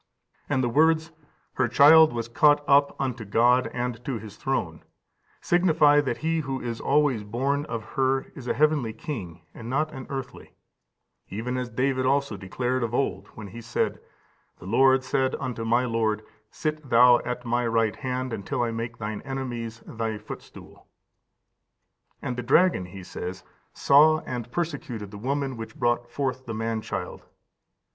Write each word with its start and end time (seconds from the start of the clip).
And 0.49 0.63
the 0.63 0.67
words, 0.67 1.11
"her 1.57 1.67
child 1.67 2.11
was 2.11 2.27
caught 2.27 2.63
up 2.67 2.95
unto 2.99 3.23
God 3.23 3.67
and 3.71 4.03
to 4.03 4.17
His 4.17 4.35
throne," 4.35 4.81
signify 5.41 6.01
that 6.01 6.17
he 6.25 6.39
who 6.39 6.59
is 6.59 6.81
always 6.81 7.23
born 7.23 7.65
of 7.65 7.83
her 7.91 8.21
is 8.33 8.47
a 8.47 8.55
heavenly 8.55 8.93
king, 8.93 9.43
and 9.53 9.69
not 9.69 9.93
an 9.93 10.07
earthly; 10.09 10.55
even 11.29 11.55
as 11.55 11.69
David 11.69 12.07
also 12.07 12.35
declared 12.35 12.81
of 12.81 12.95
old 12.95 13.27
when 13.35 13.49
he 13.49 13.61
said, 13.61 13.99
"The 14.57 14.65
Lord 14.65 15.03
said 15.03 15.35
unto 15.35 15.63
my 15.63 15.85
Lord, 15.85 16.23
Sit 16.49 16.89
Thou 16.89 17.19
at 17.19 17.45
my 17.45 17.67
right 17.67 17.95
hand, 17.97 18.33
until 18.33 18.63
I 18.63 18.71
make 18.71 18.97
Thine 18.97 19.21
enemies 19.21 19.83
Thy 19.85 20.17
footstool."15371537 20.17 20.19
Ps. 20.71 21.45
cx. 21.45 22.23
1. 22.23 22.27
"And 22.27 22.37
the 22.37 22.41
dragon," 22.41 22.85
he 22.85 23.03
says, 23.03 23.43
"saw 23.71 24.19
and 24.21 24.51
persecuted 24.51 25.11
the 25.11 25.19
woman 25.19 25.55
which 25.57 25.75
brought 25.77 26.09
forth 26.09 26.47
the 26.47 26.55
man 26.55 26.81
child. 26.81 27.21